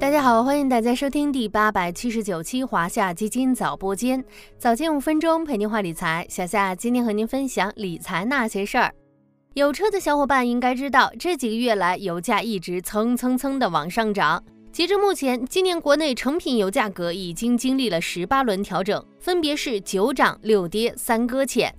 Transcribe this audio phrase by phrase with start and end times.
[0.00, 4.24] 大家好，欢迎大家收听第八百七十九期华夏基金早播间，
[4.56, 6.24] 早间五分钟陪您话理财。
[6.30, 8.94] 小夏今天和您分享理财那些事儿。
[9.54, 14.40] 有车的小伙伴应该知道，这几个月来油价一直蹭蹭蹭的往上涨。
[14.70, 21.74] 截至目前，今年国内成品油价格已经经历了十八轮调整，分别是九涨六跌三搁浅。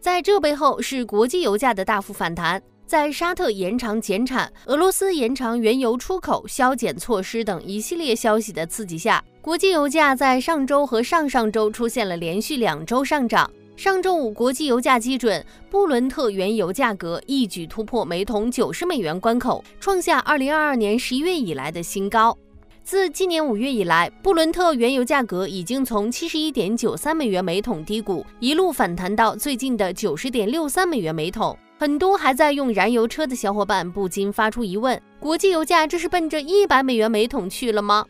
[0.00, 2.60] 在这背后，是国际油价的大幅反弹。
[2.90, 13.48] 在沙特延长减产、俄罗斯延长原油出口削减措施等一系列消息的刺激下，国际油价在上周和上上周出现了连续两周上涨。
[13.76, 22.36] 上周五，国际油价基准布伦特原油价格一举突破每桶九十美元关口，创下二零二二年十一月以来的新高。
[22.82, 31.56] 自今年五月以来，布伦特原油价格已经从七十一点九三美元每桶低谷，一路反弹到最近的九十点六三美元每桶。
[31.80, 38.04] 很多还在用燃油车的小伙伴不禁发出疑问：国际油价这是奔着一百美元每桶去了吗？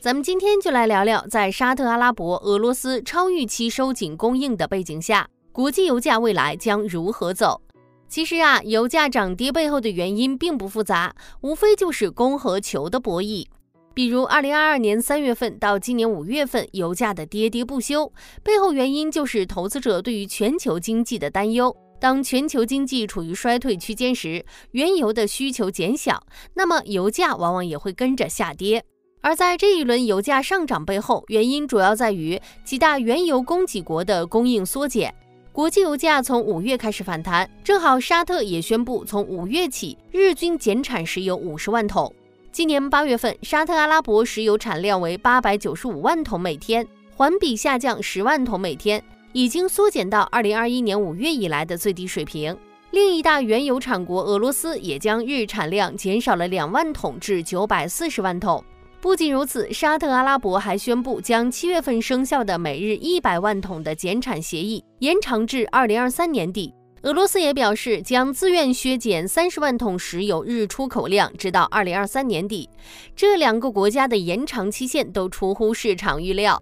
[0.00, 7.60] 咱们今天就来聊聊，在沙特阿拉伯、俄罗斯超预期收紧供应的背景下，国际油价未来将如何走？
[8.08, 13.46] 其实啊，油价涨跌背后的原因并不复杂，无非就是供和求的博弈。
[13.94, 18.12] 比如，二零二二年三月份到今年五月份，油价的跌跌不休，
[18.42, 21.76] 背后原因就是投资者对于全球经济的担忧。
[22.00, 26.22] 当全球经济处于衰退区间时，原油的需求减小，
[26.54, 28.84] 那么油价往往也会跟着下跌。
[29.20, 35.12] 而在这一轮油价上涨背后，原因主要在于几大原油供给国的供应缩减。
[35.50, 42.14] 国际油价从五月开始反弹，正好沙特也宣布从五月起日均减产石油五十万桶。
[42.52, 49.02] 今年八月份，沙特阿拉伯石油产量为八百九十五万桶每天，环比下降十万桶每天。
[49.32, 52.56] 已经缩减到二零二一年五月以来的最低水平。
[52.90, 58.64] 另一大原油产国俄罗斯也将日产量减少了两万桶至九百四十万桶。
[59.00, 66.74] 不仅如此，沙特阿拉伯还宣布将七月份生效的每日一百万桶的减产协议延长至二零二三年底。
[67.02, 72.68] 俄罗斯也表示将自愿削减三十万桶石油日出口量，直到二零二三年底。
[73.14, 76.60] 这两个国家的延长期限都出乎市场预料。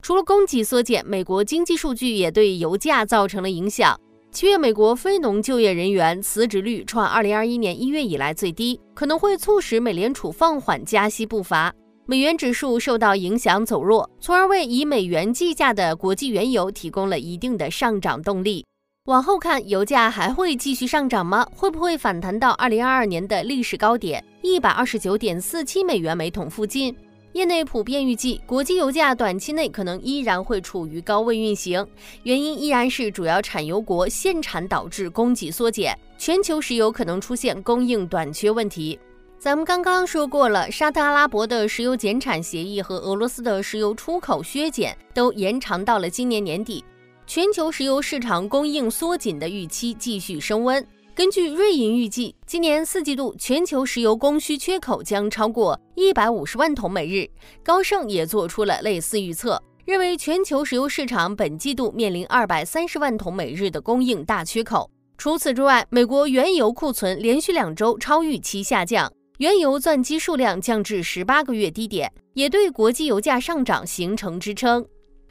[0.00, 3.98] 除了供给缩减，美国经济数据也对油价造成了影响。
[4.30, 11.72] 七月，美国非农就业人员辞职率创二零二一年一月以来最低，可能会促使美联储放缓加息步伐。
[12.06, 18.64] 美元指数受到影响走弱，从而为以美元计价的国际原油提供了一定的上涨动力。
[19.06, 21.46] 往后看，油价还会继续上涨吗？
[21.54, 26.94] 会不会反弹到二零二二年的历史高点一百二十九点四七美元每桶附近？
[27.34, 31.86] 业内普遍预计，国际油价短期内可能依然会处于高位运行，
[32.22, 38.98] 原因依然是主要产油国限产导致供给缩减，全球石油可能出现供应短缺问题。
[39.38, 46.82] 咱们刚刚说过了，沙特阿拉伯的石油减产协议和俄罗斯的石油出口削减都延长到了今年年底，
[47.26, 50.84] 全球石油市场供应缩紧的预期继续升温。
[51.18, 57.28] 根据瑞银预计，今年四季度全球石油供需缺口将超过一百五十万桶每日。
[57.64, 64.88] 高盛也做出了类似预测，认为全球石油市场本季度面临二百三十万桶每日的供应大缺口。
[65.16, 74.86] 除此之外，美国原油库存连续两周超预期下降，原油钻机数量降至十八个月低点，也对国际油价上涨形成支撑。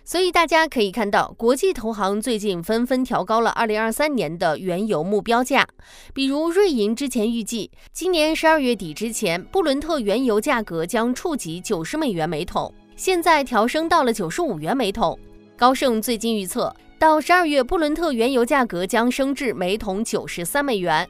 [0.07, 5.67] 所以大家可以看到，国际投行最近纷纷调高了二零二三年的原油目标价。
[6.13, 15.19] 比如，瑞银之前预计，今年十二月底之前，布伦特原油价格将触及九十美元每桶，现在调升到了九十五元每桶。
[15.57, 21.05] 高盛最近预测，到十二月，布伦特原油价格将升至每桶九十三美元。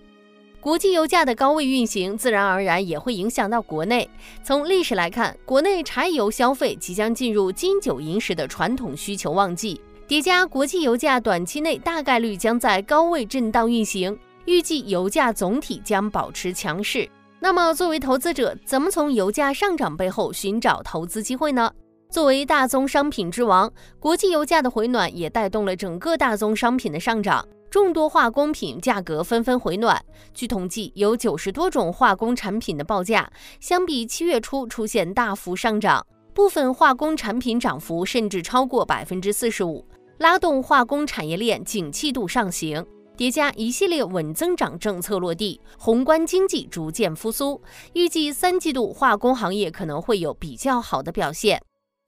[0.68, 4.10] 国际油价的高位运行，自然而然也会影响到国内。
[4.44, 9.80] 从历史来看，国内柴油消费即将进入金九银十的传统需求旺季，
[10.10, 17.10] 叠加国际油价短期内大概率将在高位震荡运行，预计油价总体将保持强势。
[17.40, 21.72] 那么，作为投资者，怎么从油价上涨背后寻找投资机会呢？
[22.10, 23.72] 作为大宗商品之王，
[24.02, 27.48] 国际油价的回暖也带动了整个大宗商品的上涨。
[27.70, 30.04] 众多化工品价格纷纷回暖。
[30.34, 33.30] 据统计，有九十多种化工产品的报价
[33.60, 39.86] 相比七月初出现大幅上涨，部分化工产品涨幅甚至超过百分之四十五，
[40.20, 42.86] 拉动化工产业链景气度上行。
[43.18, 47.60] 叠加一系列稳增长政策落地，宏观经济逐渐复苏，
[47.94, 51.60] 预计三季度化工行业可能会有比较好的表现。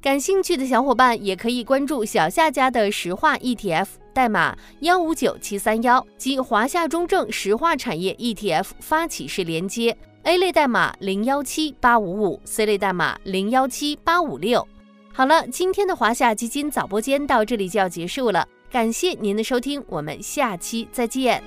[0.03, 3.87] 感兴趣的小伙伴也可以关注小夏家的石化 ETF。
[4.19, 14.67] 代码幺五九七三幺及华夏中证石化产业 ETF 发起式连接，A 类代码零幺七八五五，C 类代码零幺七八五六。
[15.13, 21.41] 好了，今天的华夏基金早播间到这里就要结束了，感谢您的收听，我们下期再见。